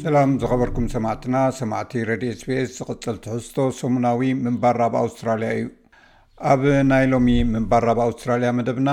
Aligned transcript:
ሰላም 0.00 0.30
ዝኸበርኩም 0.40 0.86
ሰማዕትና 0.94 1.36
ሰማዕቲ 1.58 1.92
ረድዮ 2.10 2.30
ስስ 2.40 2.72
ዝቅፅል 2.78 3.16
ትሕዝቶ 3.24 3.56
ሰሙናዊ 3.78 4.22
ምንባር 4.46 4.78
ብ 4.92 4.96
ኣውስትራልያ 5.02 5.50
እዩ 5.58 5.66
ኣብ 6.52 6.64
ናይ 6.90 7.04
ሎሚ 7.12 7.28
ምንባርብ 7.54 8.00
ኣውስትራልያ 8.08 8.50
መደብና 8.58 8.90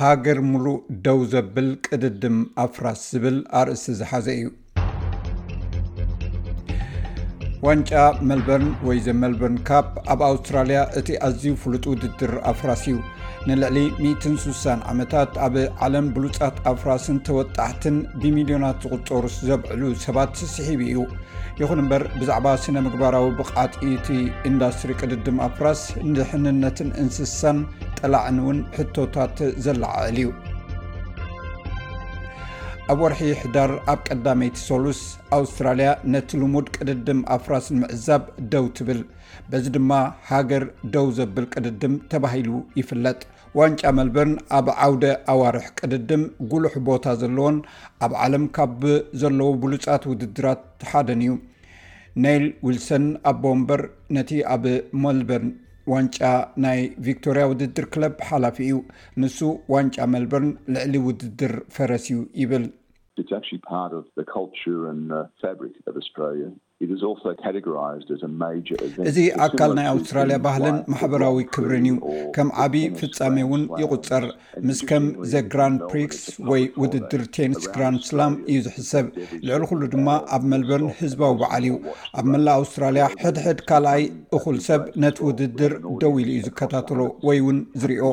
ሃገር 0.00 0.40
ሙሉእ 0.52 0.78
ደው 1.06 1.20
ዘብል 1.32 1.68
ቅድድም 1.88 2.38
ኣፍራስ 2.66 3.02
ዝብል 3.14 3.38
ኣርእሲ 3.62 3.84
ዝሓዘ 4.00 4.26
እዩ 4.38 4.48
ዋንጫ 7.66 7.92
መልበርን 8.30 8.70
ወይ 8.88 9.00
ዘ 9.08 9.14
መልበርን 9.24 9.58
ካፕ 9.70 9.90
ኣብ 10.14 10.22
ኣውስትራልያ 10.30 10.78
እቲ 11.00 11.08
ኣዝዩ 11.28 11.52
ፍሉጥ 11.64 11.84
ውድድር 11.92 12.32
ኣፍራስ 12.52 12.82
እዩ 12.92 12.96
ንልዕሊ 13.48 13.78
16 14.02 14.84
ዓመታት 14.90 15.30
ኣብ 15.46 15.54
ዓለም 15.86 16.06
ብሉጻት 16.16 16.56
ኣፍራስን 16.72 17.16
ተወጣሕትን 17.26 17.96
ብሚልዮናት 18.22 18.76
ዝቕጦሩ 18.84 19.28
ዘብዕሉ 19.48 19.82
ሰባት 20.04 20.36
ስሒብ 20.54 20.82
እዩ 20.88 21.00
ይኹን 21.62 21.82
እምበር 21.84 22.04
ብዛዕባ 22.20 22.46
ስነምግባራዊ 22.66 23.26
ብቃዓጢቲ 23.40 24.06
ኢንዳስትሪ 24.52 24.94
ቅድድም 25.00 25.40
ኣፍራስ 25.48 25.82
ንሕንነትን 26.14 26.90
እንስሳን 27.04 27.60
ጠላዕን 28.00 28.38
እውን 28.44 28.60
ሕቶታት 28.78 29.38
ዘለዓዕል 29.66 30.16
እዩ 30.24 30.28
ኣብ 32.92 33.00
ወርሒ 33.04 33.18
ሕዳር 33.40 33.70
ኣብ 33.90 33.98
ቀዳመይቲ 34.12 34.56
ሰሉስ 34.68 34.98
ኣውስትራልያ 35.36 35.90
ነቲ 36.14 36.30
ልሙድ 36.40 36.66
ቅድድም 36.76 37.20
ኣፍራስንምዕዛብ 37.36 38.22
ደው 38.52 38.64
ትብል 38.78 39.00
በዚ 39.50 39.64
ድማ 39.76 39.92
ሃገር 40.30 40.64
ደው 40.94 41.06
ዘብል 41.18 41.44
ቅድድም 41.54 41.94
ተባሂሉ 42.14 42.50
ይፍለጥ 42.80 43.18
ዋንጫ 43.60 43.82
መልበርን 43.98 44.34
ኣብ 44.58 44.66
ዓውደ 44.86 45.04
ኣዋርሕ 45.34 45.66
ቅድድም 45.80 46.24
ጉልሕ 46.50 46.74
ቦታ 46.88 47.06
ዘለዎን 47.22 47.56
ኣብ 48.06 48.12
ዓለም 48.26 48.44
ካብ 48.58 48.82
ዘለዎ 49.22 49.48
ብሉፃት 49.64 50.04
ውድድራት 50.10 50.64
ሓደን 50.90 51.22
እዩ 51.28 51.34
ናይል 52.26 52.46
ዊልሰን 52.68 53.06
ኣብ 53.32 53.38
ቦንበር 53.46 53.82
ነቲ 54.18 54.32
ኣብ 54.56 54.66
መልበርን 55.06 55.52
ዋንጫ 55.94 56.18
ናይ 56.66 56.80
ቪክቶርያ 57.06 57.46
ውድድር 57.52 57.86
ክለብ 57.94 58.12
ሓላፊ 58.28 58.58
እዩ 58.68 58.76
ንሱ 59.22 59.38
ዋንጫ 59.76 59.96
መልበርን 60.16 60.52
ልዕሊ 60.74 60.94
ውድድር 61.08 61.54
ፈረስ 61.76 62.04
እዩ 62.12 62.18
ይብል 62.42 62.64
it's 63.16 63.32
actually 63.34 63.58
part 63.58 63.92
of 63.92 64.06
the 64.16 64.24
culture 64.24 64.88
and 64.88 65.12
uh, 65.12 65.24
fabric 65.40 65.72
of 65.86 65.96
australia 65.96 66.50
እዚ 69.08 69.18
ኣካል 69.46 69.72
ናይ 69.78 69.86
ኣውስትራልያ 69.92 70.36
ባህልን 70.46 70.76
ማሕበራዊ 70.92 71.36
ክብርን 71.54 71.84
እዩ 71.90 71.96
ከም 72.36 72.48
ዓብይ 72.64 72.84
ፍፃሜ 73.00 73.36
እውን 73.46 73.62
ይቁፅር 73.82 74.24
ምስከም 74.68 75.04
ዘ 75.32 75.42
ግራን 75.52 75.74
ፕሪክስ 75.90 76.20
ወይ 76.50 76.62
ውድድር 76.82 77.22
ቴንስ 77.36 77.64
ግራንድ 77.76 78.00
ስላም 78.10 78.34
እዩ 78.52 78.58
ዝሕሰብ 78.66 79.06
ልዕሊ 79.48 79.60
ኩሉ 79.70 79.82
ድማ 79.94 80.08
ኣብ 80.36 80.42
መልበርን 80.52 80.92
ህዝባዊ 81.00 81.32
በዓል 81.42 81.66
እዩ 81.68 81.76
ኣብ 82.20 82.26
መላእ 82.34 82.56
ኣውስትራልያ 82.62 83.04
ሕድሕድ 83.24 83.60
ካልኣይ 83.70 84.02
እኹል 84.38 84.58
ሰብ 84.68 84.82
ነቲ 85.04 85.16
ውድድር 85.28 85.74
ደዊ 86.04 86.14
ኢል 86.24 86.30
እዩ 86.36 86.42
ዝከታተሎ 86.48 87.00
ወይ 87.28 87.40
ውን 87.48 87.60
ዝርኦ 87.82 88.10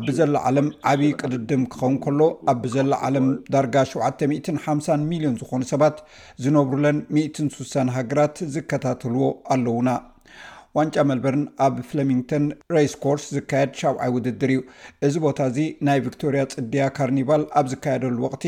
ኣብዘላ 0.00 0.34
ዓለም 0.50 0.68
ዓብይ 0.94 1.12
ቅድድም 1.22 1.64
ክኸውን 1.74 1.96
ከሎ 2.06 2.20
ኣብ 2.54 2.58
ብዘላ 2.66 2.92
ዓለም 3.08 3.26
ዳርጋ 3.56 3.76
750 3.94 5.00
ሚሊዮን 5.12 5.38
ዝኾኑ 5.42 5.62
ሰባት 5.74 5.96
ዝነብሩለን 6.44 6.96
16ሳ 7.24 7.74
ገራት 8.10 8.38
ዝከታተልዎ 8.54 9.24
ኣለውና 9.54 9.90
ዋንጫ 10.76 10.96
መልበርን 11.10 11.44
ኣብ 11.66 11.76
ፍለሚንግቶን 11.90 12.44
ሬስ 12.74 12.92
ኮርስ 13.04 13.24
ዝካየድ 13.36 13.70
ሻብዓይ 13.80 14.10
ውድድር 14.16 14.50
እዩ 14.54 14.58
እዚ 15.06 15.14
ቦታ 15.24 15.38
እዚ 15.50 15.58
ናይ 15.88 15.98
ቪክቶርያ 16.06 16.42
ፅድያ 16.52 16.82
ካርኒባል 16.98 17.42
ኣብ 17.60 17.66
ዝካየደሉ 17.72 18.16
ወቅቲ 18.26 18.44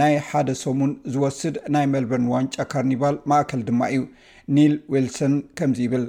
ናይ 0.00 0.14
ሓደ 0.30 0.48
ሰሙን 0.64 0.92
ዝወስድ 1.14 1.56
ናይ 1.76 1.86
መልበርን 1.94 2.26
ዋንጫ 2.34 2.56
ካርኒባል 2.74 3.16
ማእከል 3.32 3.62
ድማ 3.68 3.80
እዩ 3.94 4.02
ኒል 4.56 4.72
ዊልሰን 4.92 5.34
ከምዚ 5.58 5.78
ይብል 5.86 6.04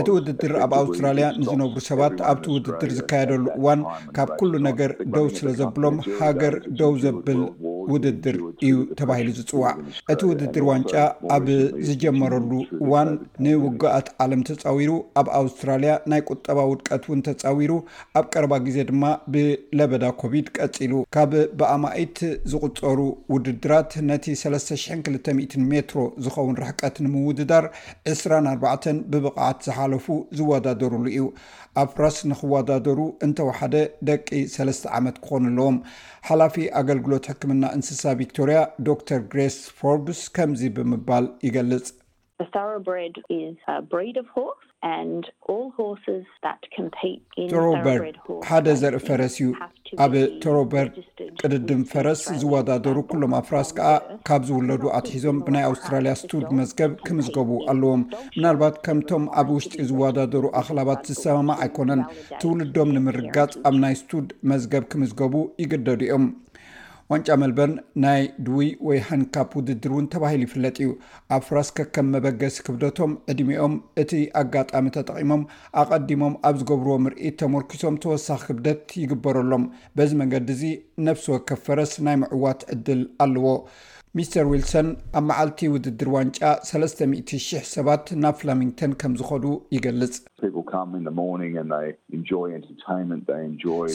እቲ 0.00 0.08
ውድድር 0.16 0.52
ኣብ 0.64 0.72
ኣውስትራልያ 0.80 1.28
ንዝነብሩ 1.40 1.78
ሰባት 1.90 2.18
ኣብቲ 2.32 2.46
ውድድር 2.56 2.90
ዝካየደሉ 2.98 3.44
እዋን 3.60 3.82
ካብ 4.18 4.30
ኩሉ 4.40 4.52
ነገር 4.68 4.92
ደው 5.16 5.28
ስለዘብሎም 5.40 5.98
ሃገር 6.20 6.56
ደው 6.80 6.94
ዘብል 7.04 7.42
ውድድር 7.92 8.36
እዩ 8.66 8.72
ተባሂሉ 9.00 9.28
ዝፅዋዕ 9.38 9.74
እቲ 10.12 10.20
ውድድር 10.30 10.64
ዋንጫ 10.70 10.92
ኣብ 11.36 11.46
ዝጀመረሉ 11.88 12.50
እዋን 12.82 13.10
ንውጋኣት 13.46 14.08
ዓለም 14.24 14.42
ተፃዊሩ 14.48 14.92
ኣብ 15.20 15.28
ኣውስትራልያ 15.40 15.92
ናይ 16.12 16.22
ቁጠባ 16.30 16.58
ውድቀት 16.72 17.04
እውን 17.08 17.20
ተፃዊሩ 17.28 17.72
ኣብ 18.20 18.24
ቀረባ 18.32 18.54
ግዜ 18.66 18.76
ድማ 18.90 19.02
ብለበዳ 19.34 20.04
ኮቪድ 20.22 20.46
ቀፂሉ 20.58 20.94
ካብ 21.16 21.32
ብኣማኢት 21.60 22.18
ዝቁፀሩ 22.54 22.98
ውድድራት 23.34 23.92
ነቲ 24.10 24.26
30200 24.44 25.36
ሜትሮ 25.72 26.00
ዝኸውን 26.26 26.58
ርሕቀት 26.62 26.96
ንምውድዳር 27.06 27.64
24 28.14 28.90
ብብቕዓት 29.12 29.60
ዝሓለፉ 29.68 30.06
ዝወዳደሩሉ 30.38 31.04
እዩ 31.14 31.24
ኣብ 31.80 31.88
ፍራስ 31.96 32.16
ንክወዳደሩ 32.30 33.00
እንተወሓደ 33.26 33.74
ደቂ 34.08 34.28
3ስ 34.56 34.78
ዓመት 34.98 35.16
ክኾኑ 35.24 35.44
ኣለዎም 35.50 35.76
ሓላፊ 36.28 36.54
ኣገልግሎት 36.80 37.24
ሕክምና 37.30 37.62
እንስሳ 37.76 38.02
ቪክቶርያ 38.20 38.58
ዶር 38.86 38.98
ግሬስ 39.32 39.56
ፎርግስ 39.80 40.20
ከምዚ 40.36 40.62
ብምባል 40.76 41.26
ይገልፅ 41.46 41.86
ቶሮበር 47.52 48.00
ሓደ 48.48 48.66
ዘርኢ 48.80 49.00
ፈረስ 49.06 49.34
እዩ 49.38 49.46
ኣብ 50.04 50.12
ተሮበርድ 50.42 50.92
ቅድድም 51.40 51.82
ፈረስ 51.92 52.22
ዝወዳደሩ 52.42 52.96
ኩሎም 53.12 53.32
ኣፍራስ 53.40 53.68
ከዓ 53.78 53.88
ካብ 54.28 54.42
ዝውለዱ 54.48 54.82
ኣትሒዞም 54.98 55.38
ብናይ 55.46 55.64
ኣውስትራልያ 55.70 56.12
ስቱድ 56.22 56.44
መዝገብ 56.58 56.92
ክምዝገቡ 57.06 57.50
ኣለዎም 57.72 58.02
ምናልባት 58.36 58.76
ከምቶም 58.86 59.24
ኣብ 59.42 59.50
ውሽጢ 59.56 59.76
ዝወዳደሩ 59.90 60.44
ኣኽላባት 60.62 61.08
ዝሰመማ 61.12 61.48
ኣይኮነን 61.66 62.02
ትውልዶም 62.42 62.94
ንምርጋፅ 62.98 63.54
ኣብ 63.70 63.74
ናይ 63.84 63.96
ስቱድ 64.02 64.28
መዝገብ 64.52 64.86
ክምዝገቡ 64.92 65.34
ይግደዱ 65.64 66.00
እዮም 66.08 66.26
ዋንጫ 67.12 67.32
መልበን 67.40 67.72
ናይ 68.02 68.22
ድዊይ 68.46 68.68
ወይ 68.86 68.98
ሃንካፕ 69.08 69.50
ውድድር 69.58 69.90
እውን 69.94 70.06
ተባሂሉ 70.12 70.40
ይፍለጥ 70.46 70.74
እዩ 70.82 70.88
ኣብ 71.34 71.42
ፍራስከ 71.48 71.78
ከም 71.94 72.06
መበገሲ 72.14 72.56
ክብደቶም 72.66 73.12
ዕድሜኦም 73.32 73.74
እቲ 74.02 74.12
ኣጋጣሚ 74.40 74.86
ተጠቂሞም 74.96 75.42
ኣቐዲሞም 75.82 76.34
ኣብ 76.48 76.56
ዝገብርዎ 76.62 76.96
ምርኢት 77.04 77.36
ተመርኪሶም 77.42 78.00
ተወሳኺ 78.04 78.40
ክብደት 78.48 78.82
ይግበረሎም 79.02 79.66
በዚ 79.98 80.10
መንገዲ 80.22 80.48
እዙ 80.56 80.64
ነፍሲ 81.08 81.26
ወከፍ 81.34 81.60
ፈረስ 81.68 81.94
ናይ 82.08 82.18
ምዕዋት 82.22 82.62
እድል 82.76 83.02
ኣለዎ 83.26 83.46
ሚስተር 84.18 84.44
ዊልሰን 84.50 84.86
ኣብ 85.18 85.24
መዓልቲ 85.28 85.60
ውድድር 85.72 86.08
ዋንጫ 86.14 86.38
3ስ00 86.68 87.66
ሰባት 87.74 88.04
ናብ 88.22 88.34
ፍላሚንግተን 88.40 88.92
ከም 89.00 89.12
ዝኸዱ 89.20 89.44
ይገልፅ 89.74 90.14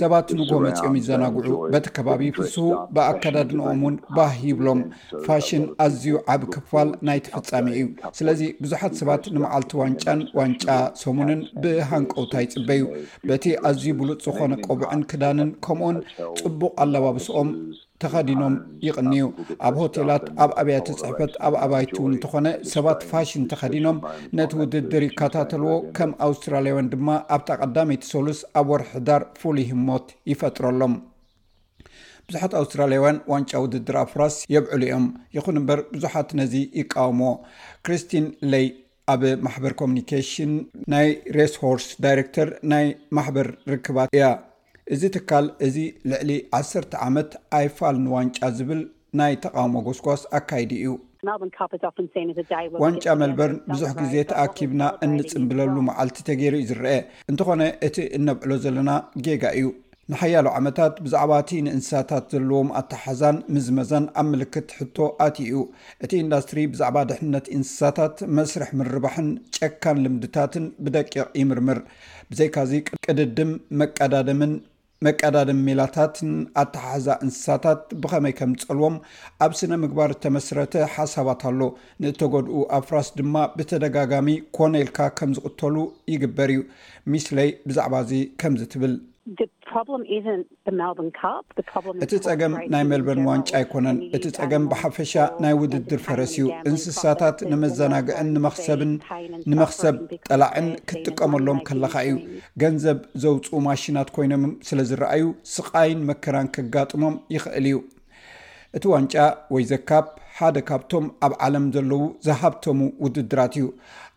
ሰባት 0.01 0.27
ንጎ 0.41 0.51
መፂኦም 0.65 0.95
ይዘናግዑ 0.99 1.51
በቲ 1.75 1.85
ከባቢ 1.97 2.21
ፍስሁ 2.37 2.65
ብኣከዳድንኦም 2.95 3.81
ውን 3.87 3.95
ባህ 4.17 4.35
ይብሎም 4.49 4.81
ፋሽን 5.27 5.65
ኣዝዩ 5.87 6.15
ዓብ 6.33 6.43
ክፋል 6.55 6.91
ናይ 7.09 7.21
ተፈፃመ 7.27 7.65
እዩ 7.75 7.85
ስለዚ 8.21 8.41
ብዙሓት 8.63 8.95
ሰባት 9.03 9.25
ንመዓልቲ 9.35 9.73
ዋንጫን 9.83 10.21
ዋንጫ 10.39 10.67
ሰሙንን 11.03 11.41
ብሃንቆውታ 11.63 12.33
ይፅበዩ 12.47 12.83
በቲ 13.31 13.45
ኣዝዩ 13.69 13.89
ብሉጥ 14.01 14.21
ዝኮነ 14.27 14.53
ቆቡዕን 14.69 15.03
ክዳንን 15.13 15.51
ከምኡኡን 15.67 15.99
ፅቡቅ 16.43 16.73
ኣለባብስኦም 16.85 17.51
ተከዲኖም 18.03 18.53
ይቅንዩ 18.87 19.23
ኣብ 19.67 19.75
ሆቴላት 19.81 20.25
ኣብ 20.43 20.51
ኣብያተ 20.61 20.87
ፅሕፈት 21.01 21.33
ኣብ 21.47 21.53
ኣባይቲ 21.65 21.93
እንኾነ 22.09 22.47
ሰባት 22.73 23.01
ፋሽን 23.11 23.43
ተኸዲኖም 23.51 23.97
ነቲ 24.39 24.51
ውድድር 24.61 25.03
ይከታተልዎ 25.09 25.73
ከም 25.99 26.11
ኣውስትራያውያን 26.27 26.89
ድማ 26.93 27.07
ኣብታ 27.37 27.49
ቀዳይቲ 27.63 28.03
ሰሉስ 28.13 28.41
ኣብ 28.61 28.67
ወርሕዳር 28.73 29.23
ፍሉይ 29.41 29.67
ህሞት 29.71 30.07
ይፈጥረሎም 30.33 30.95
ብዙሓት 32.29 32.53
ኣውስትራለያውያን 32.61 33.17
ዋንጫ 33.33 33.51
ውድድር 33.65 33.95
ኣፍራስ 34.05 34.35
የብዕሉ 34.55 34.81
ዮም 34.93 35.05
ይኹን 35.37 35.57
እምበር 35.61 35.79
ብዙሓት 35.95 36.29
ነዚ 36.41 36.55
ይቃወሞዎ 36.79 37.33
ክርስቲን 37.87 38.27
ሌይ 38.53 38.67
ኣብ 39.13 39.21
ማሕበር 39.47 39.73
ኮሚኒኬሽን 39.81 40.51
ናይ 40.93 41.07
ሬስሆርስ 41.37 41.87
ዳይረክተር 42.05 42.49
ናይ 42.73 42.85
ማሕበር 43.17 43.47
ርክባት 43.73 44.09
እያ 44.17 44.25
እዚ 44.95 45.03
ትካል 45.15 45.45
እዚ 45.65 45.75
ልዕሊ 46.11 46.31
1ሰተ 46.59 46.93
ዓመት 47.07 47.29
ኣይ 47.59 47.65
ፋልንዋንጫ 47.77 48.37
ዝብል 48.57 48.79
ናይ 49.19 49.33
ተቃውሞ 49.43 49.73
ጎስጓስ 49.85 50.21
ኣካይዲ 50.39 50.71
እዩ 50.81 50.91
ዋንጫ 52.83 53.05
መልበርን 53.21 53.59
ብዙሕ 53.71 53.89
ግዜ 53.99 54.13
ተኣኪብና 54.31 54.83
እንፅምብለሉ 55.05 55.75
መዓልቲ 55.89 56.17
ተገይሩ 56.29 56.55
ዩ 56.61 56.65
ዝርአ 56.71 56.87
እንተኾነ 57.33 57.63
እቲ 57.87 57.97
እነብዕሎ 58.17 58.51
ዘለና 58.63 58.91
ጌጋ 59.27 59.43
እዩ 59.59 59.67
ንሓያሉ 60.13 60.47
ዓመታት 60.59 60.93
ብዛዕባ 61.05 61.33
እቲ 61.43 61.51
ንእንስሳታት 61.67 62.25
ዘለዎም 62.35 62.69
ኣተሓዛን 62.79 63.37
ምዝመዛን 63.55 64.05
ኣብ 64.21 64.25
ምልክት 64.31 64.69
ሕቶ 64.79 64.97
ኣትኡ 65.25 65.53
እቲ 66.07 66.11
ኢንዳስትሪ 66.23 66.57
ብዛዕባ 66.73 66.97
ድሕነት 67.11 67.45
እንስሳታት 67.59 68.17
መስርሕ 68.39 68.71
ምርባሕን 68.81 69.29
ጨካን 69.57 69.99
ልምድታትን 70.07 70.65
ብደቂቕ 70.85 71.25
ይምርምር 71.41 71.79
ብዘይካዚ 72.33 72.73
ቅድድም 73.07 73.51
መቀዳደምን 73.81 74.53
መቀዳድን 75.05 75.59
ሜላታትን 75.67 76.31
ኣተሓሕዛ 76.61 77.07
እንስሳታት 77.25 77.79
ብከመይ 78.01 78.33
ከምዝፀልዎም 78.39 78.95
ኣብ 79.45 79.51
ስነ 79.59 79.71
ምግባር 79.83 80.11
ተመስረተ 80.23 80.73
ሓሳባት 80.95 81.41
ኣሎ 81.51 81.61
ንእተጎድኡ 82.01 82.57
ኣብ 82.77 82.83
ፍራስ 82.89 83.09
ድማ 83.19 83.33
ብተደጋጋሚ 83.57 84.29
ኮነ 84.57 84.73
ኢልካ 84.85 84.99
ከም 85.19 85.31
ዝቕተሉ 85.37 85.77
ይግበር 86.15 86.51
እዩ 86.55 86.61
ሚስለይ 87.13 87.51
ብዛዕባ 87.69 87.95
እዚ 88.05 88.13
ከምዚ 88.43 88.63
ትብል 88.73 88.93
እቲ 92.03 92.15
ፀገም 92.27 92.53
ናይ 92.73 92.83
ሜልበርን 92.91 93.27
ዋንጫ 93.29 93.49
ኣይኮነን 93.59 93.97
እቲ 94.17 94.23
ፀገም 94.37 94.63
ብሓፈሻ 94.71 95.13
ናይ 95.43 95.53
ውድድር 95.61 96.01
ፈረስ 96.07 96.33
እዩ 96.37 96.45
እንስሳታት 96.69 97.37
ንመዘናግዕን 97.51 98.29
ንመኽሰብን 98.37 98.93
ንመኽሰብ 99.51 99.95
ጠላዕን 100.29 100.69
ክትጥቀመሎም 100.91 101.59
ከለካ 101.69 101.95
እዩ 102.09 102.17
ገንዘብ 102.63 102.99
ዘውፁኡ 103.25 103.59
ማሽናት 103.69 104.11
ኮይኖምም 104.17 104.55
ስለዝረአዩ 104.69 105.23
ስቃይን 105.55 106.01
መከራን 106.11 106.51
ከጋጥሞም 106.57 107.17
ይኽእል 107.35 107.67
እዩ 107.73 107.77
እቲ 108.77 108.83
ዋንጫ 108.91 109.13
ወይ 109.53 109.63
ዘካብ 109.71 110.05
ሓደ 110.35 110.57
ካብቶም 110.67 111.05
ኣብ 111.25 111.33
ዓለም 111.45 111.65
ዘለው 111.75 112.03
ዘሃብቶሙ 112.25 112.79
ውድድራት 113.03 113.53
እዩ 113.59 113.65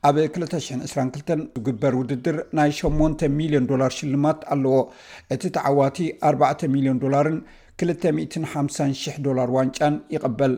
ኣብ 0.09 0.17
222 0.25 1.31
ዝግበር 1.57 1.95
ውድድር 2.01 2.37
ናይ 2.59 2.71
8 2.81 3.25
ሚሊዮን 3.39 3.65
ዶላር 3.71 3.93
ሽልማት 3.97 4.39
ኣለዎ 4.55 4.77
እቲ 5.37 5.43
ተዓዋቲ 5.57 5.99
4 6.31 6.65
ሚሊዮን 6.75 7.01
ዶላርን 7.05 7.41
25,000 7.85 9.19
ዶላር 9.27 9.51
ዋንጫን 9.57 9.97
ይቐበል 10.17 10.55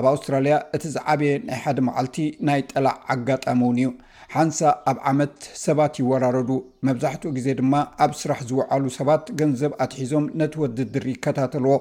ኣብ 0.00 0.06
ኣውስትራልያ 0.12 0.54
እቲ 0.76 0.84
ዝዓበየ 0.96 1.32
ናይ 1.48 1.58
ሓደ 1.64 1.78
መዓልቲ 1.88 2.18
ናይ 2.46 2.62
ጠላዕ 2.70 2.94
ኣጋጣመእውን 3.14 3.76
እዩ 3.82 3.90
ሓንሳ 4.36 4.60
ኣብ 4.90 4.98
ዓመት 5.08 5.34
ሰባት 5.64 5.94
ይወራረዱ 6.00 6.50
መብዛሕትኡ 6.86 7.30
ግዜ 7.36 7.48
ድማ 7.58 7.74
ኣብ 8.04 8.12
ስራሕ 8.20 8.38
ዝውዓሉ 8.48 8.84
ሰባት 8.98 9.24
ገንዘብ 9.40 9.72
ኣትሒዞም 9.84 10.24
ነተወድድ 10.40 10.88
ድሪ 10.94 11.06
ይከታተልዎ 11.14 11.74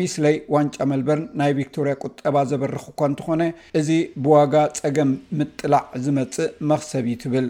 ሚስለይ 0.00 0.36
ዋንጫ 0.54 0.76
መልበርን 0.90 1.24
ናይ 1.40 1.52
ቪክቶርያ 1.58 1.92
ቁጠባ 2.04 2.36
ዘበርክ 2.50 2.84
እኳ 2.92 3.00
እንትኾነ 3.10 3.42
እዚ 3.80 3.88
ብዋጋ 4.24 4.54
ፀገም 4.80 5.12
ምጥላዕ 5.38 5.82
ዝመፅእ 6.06 6.48
መክሰብ 6.72 7.06
ዩ 7.12 7.16
ትብል 7.24 7.48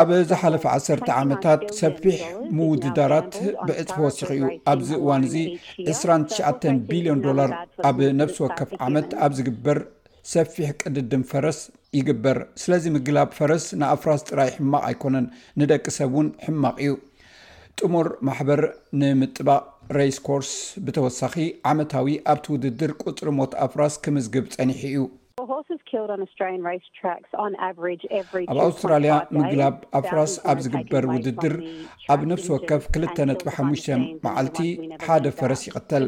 ኣብ 0.00 0.08
ዝሓለፈ 0.30 0.64
ዓሰርተ 0.76 1.08
ዓመታት 1.22 1.60
ሰፊሕ 1.80 2.18
ምውድዳራት 2.56 3.32
ብዕፅፈ 3.68 3.96
ወሲኪ 4.06 4.30
እዩ 4.38 4.44
ኣብዚ 4.72 4.90
እዋን 5.02 5.22
እዚ 5.28 5.36
2ስራትሽዓን 5.90 6.78
ቢልዮን 6.90 7.22
ዶላር 7.28 7.52
ኣብ 7.90 8.00
ነብስ 8.20 8.38
ወከፍ 8.46 8.72
ዓመት 8.88 9.12
ኣብ 9.26 9.32
ዝግበር 9.40 9.78
ሰፊሕ 10.32 10.70
ቅድድም 10.82 11.22
ፈረስ 11.30 11.58
ይግበር 11.96 12.38
ስለዚ 12.62 12.84
ምግላብ 12.94 13.28
ፈረስ 13.38 13.64
ንኣፍራስ 13.80 14.22
ጥራይ 14.30 14.50
ሕማቅ 14.56 14.82
ኣይኮነን 14.88 15.26
ንደቂ 15.60 15.84
ሰብ 15.98 16.14
ውን 16.18 16.28
ሕማቅ 16.46 16.74
እዩ 16.84 16.94
ጥሙር 17.80 18.08
ማሕበር 18.28 18.60
ንምጥባቅ 19.00 19.62
ሬስ 19.96 20.18
ኮርስ 20.28 20.50
ብተወሳኺ 20.86 21.34
ዓመታዊ 21.72 22.16
ኣብቲ 22.32 22.46
ውድድር 22.54 22.92
ቁፅሪ 23.04 23.28
ሞት 23.38 23.52
ኣፍራስ 23.66 23.96
ክምዝግብ 24.06 24.46
ፀኒሐ 24.56 24.80
እዩ 24.90 25.02
ኣብ 28.54 28.60
ኣውስትራልያ 28.64 29.14
ምግላብ 29.36 29.74
ኣፍራስ 29.98 30.32
ኣብ 30.50 30.58
ዝግበር 30.64 31.04
ውድድር 31.12 31.54
ኣብ 32.12 32.20
ነፍስ 32.30 32.46
ወከፍ 32.54 32.82
2ጥ5 32.96 33.86
መዓልቲ 34.24 34.58
ሓደ 35.04 35.24
ፈረስ 35.38 35.62
ይቅተል 35.68 36.04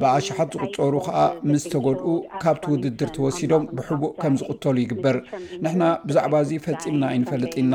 ብኣሸሓት 0.00 0.48
ዝቕፀሩ 0.56 0.94
ከዓ 1.06 1.16
ምስተጎድኡ 1.50 2.06
ካብቲ 2.44 2.64
ውድድር 2.74 3.08
ተወሲዶም 3.16 3.64
ብሕቡእ 3.78 4.12
ከም 4.22 4.34
ዝቕተሉ 4.42 4.76
ይግበር 4.84 5.16
ንሕና 5.64 5.82
ብዛዕባ 6.08 6.34
እዙ 6.46 6.50
ፈፂምና 6.66 7.02
ኣይንፈለጥ 7.12 7.54
ኢና 7.64 7.74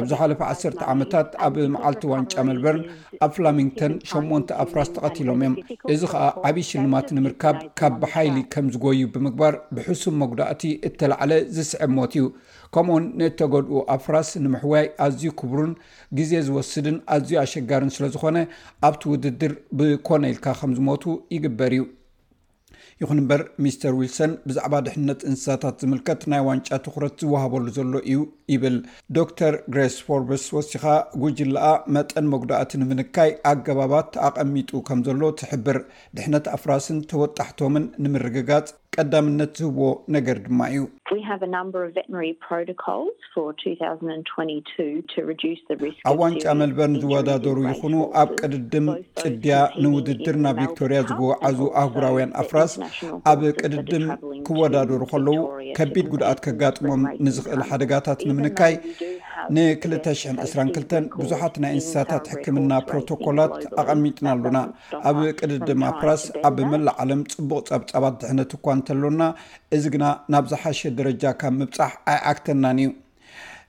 ኣብ 0.00 0.04
ዝሓለፈ 0.12 0.40
1 0.52 0.82
ዓመታት 0.94 1.28
ኣብ 1.48 1.56
መዓልቲ 1.76 2.02
ዋንጫመልበርን 2.12 2.82
ኣብ 3.26 3.32
ፍላሚንግተን 3.38 3.92
8 4.14 4.54
ኣፍራስ 4.66 4.90
ተቐቲሎም 4.98 5.42
እዮም 5.46 5.54
እዚ 5.96 6.02
ከዓ 6.12 6.24
ዓብይ 6.50 6.66
ሽልማት 6.72 7.08
ንምርካብ 7.18 7.56
ካብ 7.80 7.94
ብሓይሊ 8.04 8.36
ከም 8.54 8.66
ዝጎዩ 8.76 9.02
ብምግባር 9.16 9.54
ብሕስም 9.78 10.14
መጉዳእእ 10.24 10.56
እተላዕለ 10.88 11.32
ዝስዕብ 11.56 11.90
ሞት 11.98 12.12
እዩ 12.18 12.24
ከምኡውን 12.74 13.04
ንእተገድኡ 13.18 13.78
ኣፍራስ 13.96 14.30
ንምሕዋይ 14.44 14.86
ኣዝዩ 15.04 15.26
ክብሩን 15.42 15.72
ግዜ 16.18 16.32
ዝወስድን 16.48 16.96
ኣዝዩ 17.16 17.32
ኣሸጋርን 17.44 17.94
ስለዝኮነ 17.98 18.38
ኣብቲ 18.88 19.02
ውድድር 19.12 19.54
ብኮነ 19.80 20.24
ኢልካ 20.34 20.46
ከም 20.62 20.72
ዝሞቱ 20.80 21.04
ይግበር 21.36 21.72
እዩ 21.78 21.84
ይኹን 23.02 23.18
እምበር 23.22 23.42
ምስተር 23.64 23.92
ዊልሰን 23.98 24.32
ብዛዕባ 24.48 24.74
ድሕነት 24.86 25.20
እንስሳታት 25.28 25.76
ዝምልከት 25.82 26.22
ናይ 26.30 26.40
ዋንጫ 26.48 26.68
ትኩረት 26.84 27.14
ዝወሃበሉ 27.22 27.66
ዘሎ 27.76 27.92
እዩ 28.10 28.16
ይብል 28.52 28.76
ዶር 29.16 29.54
ግሬስ 29.72 29.96
ፎርበስ 30.06 30.44
ወሲካ 30.56 30.84
ጉጅላኣ 31.22 31.68
መጠን 31.96 32.26
መጉድእት 32.32 32.72
ንምንካይ 32.82 33.30
ኣገባባት 33.52 34.10
ኣቐሚጡ 34.28 34.70
ከም 34.88 35.00
ዘሎ 35.08 35.22
ትሕብር 35.42 35.78
ድሕነት 36.18 36.48
ኣፍራስን 36.56 36.98
ተወጣሕቶምን 37.12 37.86
ንምርግጋፅ 38.06 38.66
ቀዳምነት 39.00 39.50
ዝህዎ 39.62 39.88
ነገር 40.14 40.36
ድማ 40.46 40.60
እዩ 40.74 40.78
ኣብ 46.10 46.16
ዋንጫ 46.22 46.44
መልበን 46.60 46.92
ዝወዳደሩ 47.02 47.56
ይኹኑ 47.68 47.94
ኣብ 48.22 48.30
ቅድድም 48.40 48.86
ጭድያ 49.22 49.54
ንውድድር 49.84 50.36
ናብ 50.46 50.58
ቪክቶርያ 50.62 51.00
ዝግዋዓዙ 51.10 51.58
ኣህጉራውያን 51.82 52.32
ኣፍራስ 52.42 52.74
ኣብ 53.32 53.40
ቅድድም 53.62 54.04
ክወዳደሩ 54.48 55.00
ከለዉ 55.12 55.38
ከቢድ 55.78 56.08
ጉድኣት 56.14 56.40
ከጋጥሞም 56.46 57.04
ንዝኽእል 57.26 57.62
ሓደጋታት 57.70 58.20
ንምንካይ 58.30 58.74
ን222 59.56 61.02
ብዙሓት 61.20 61.54
ናይ 61.62 61.72
እንስሳታት 61.76 62.24
ሕክምና 62.32 62.72
ፕሮቶኮላት 62.88 63.54
ኣቐሚጥና 63.82 64.26
ኣሉና 64.34 64.58
ኣብ 65.10 65.18
ቅድድማፍራስ 65.40 66.22
ኣብ 66.48 66.56
መላእ 66.72 66.96
ዓለም 67.04 67.20
ፅቡቅ 67.34 67.62
ፀብፀባት 67.70 68.14
ድሕነት 68.22 68.52
እኳ 68.56 68.64
እንተሎና 68.78 69.22
እዚ 69.76 69.84
ግና 69.94 70.04
ናብ 70.34 70.44
ዝሓሸ 70.52 70.80
ደረጃ 71.00 71.24
ካብ 71.42 71.54
ምብፃሕ 71.60 71.92
ኣይ 72.12 72.18
ዓክተናን 72.32 72.80
እዩ 72.84 72.90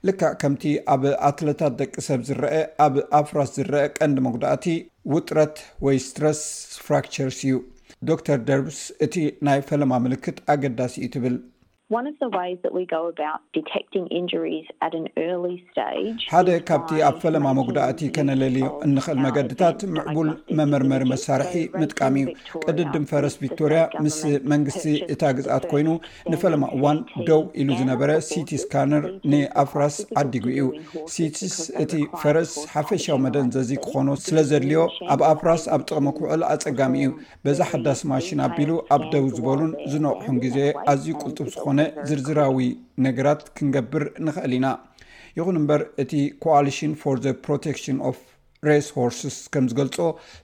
ልካ 0.08 0.20
ከምቲ 0.42 0.62
ኣብ 0.94 1.02
ኣትለታት 1.28 1.72
ደቂ 1.80 1.92
ሰብ 2.06 2.20
ዝርአ 2.28 2.52
ኣብ 2.84 2.94
ኣፍራስ 3.20 3.50
ዝርአ 3.58 3.82
ቀንዲ 3.98 4.16
መጉዳእቲ 4.26 4.66
ውጥረት 5.14 5.56
ወይስትረስ 5.86 6.40
ፍራቸስ 6.86 7.40
እዩ 7.46 7.54
ዶር 8.08 8.38
ደርብስ 8.50 8.80
እቲ 9.06 9.14
ናይ 9.48 9.58
ፈለማ 9.70 9.92
ምልክት 10.04 10.38
ኣገዳሲ 10.54 10.94
እዩ 11.04 11.10
ትብል 11.16 11.36
ሓደ 16.32 16.50
ካብቲ 16.68 16.90
ኣብ 17.06 17.16
ፈለማ 17.24 17.46
መጉዳእቲ 17.58 18.00
ከነለልዮ 18.16 18.66
እንክእል 18.86 19.18
መገዲታት 19.24 19.78
ምዕቡል 19.94 20.28
መመርመሪ 20.58 21.02
መሳርሒ 21.12 21.54
ምጥቃሚ 21.80 22.14
እዩቀ 22.32 22.64
ድድም 22.78 23.04
ፈረስ 23.12 23.34
ቪክቶርያ 23.44 23.80
ምስ 24.04 24.18
መንግስቲ 24.52 24.84
እታ 25.14 25.22
ግዝኣት 25.38 25.64
ኮይኑ 25.72 25.88
ንፈለማ 26.32 26.62
እዋን 26.76 27.00
ደው 27.30 27.42
ኢሉ 27.62 27.68
ዝነበረ 27.80 28.10
ሲቲስካነር 28.28 29.06
ንኣፍራስ 29.32 29.96
ዓዲጉ 30.22 30.44
እዩ 30.54 30.68
ሲቲስ 31.16 31.56
እቲ 31.86 31.92
ፈረስ 32.22 32.54
ሓፈሻዊ 32.76 33.18
መደን 33.26 33.50
ዘዚ 33.58 33.72
ክኾኑ 33.88 34.08
ስለ 34.26 34.38
ዘድልዮ 34.52 34.84
ኣብ 35.16 35.20
ኣፍራስ 35.32 35.64
ኣብ 35.76 35.80
ጥቕሚ 35.88 36.06
ክውዕል 36.20 36.44
ኣፀጋሚ 36.52 36.94
እዩ 37.04 37.10
በዛ 37.46 37.60
ሓዳስ 37.72 38.02
ማሽን 38.12 38.44
ኣቢሉ 38.48 38.70
ኣብ 38.96 39.02
ደው 39.16 39.26
ዝበሉን 39.36 39.74
ዝነቑሑን 39.92 40.38
ግዜ 40.46 40.56
ኣዝዩ 40.94 41.12
ቁልጡብ 41.24 41.46
ዝኮኑ 41.56 41.76
ዝርዝራዊ 42.08 42.58
ነገራት 43.06 43.42
ክንገብር 43.56 44.04
ንክእል 44.26 44.52
ኢና 44.58 44.66
ይኹን 45.38 45.56
እምበር 45.60 45.82
እቲ 46.02 46.12
ኮሽ 46.44 46.80
ከምዝገልፆ 49.52 49.96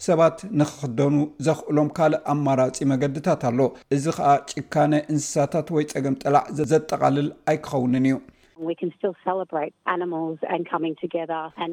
ሰባት 0.07 0.38
ንክክደኑ 0.61 1.16
ዘኽእሎም 1.47 1.88
ካልእ 1.97 2.23
ኣማራፂ 2.33 2.78
መገድታት 2.93 3.43
ኣሎ 3.49 3.59
እዚ 3.97 4.05
ከዓ 4.19 4.31
ጭካነ 4.52 4.93
እንስሳታት 5.12 5.69
ወይ 5.76 5.85
ፀገም 5.93 6.16
ጥላዕ 6.23 6.45
ዘጠቃልል 6.73 7.28
ኣይክኸውንን 7.52 8.07
እዩ 8.11 8.19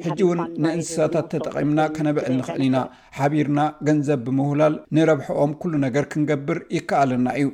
ሕጂ 0.06 0.20
እውን 0.26 0.40
ንእንስሳታት 0.64 1.28
ተጠቂምና 1.34 1.80
ከነብዕል 1.98 2.34
ንክእል 2.40 2.62
ኢና 2.68 2.80
ሓቢርና 3.20 3.62
ገንዘብ 3.88 4.20
ብምውላል 4.28 4.76
ንረብሐኦም 4.98 5.54
ኩሉ 5.62 5.72
ነገር 5.86 6.06
ክንገብር 6.14 6.60
ይከኣለና 6.78 7.28
እዩ 7.42 7.48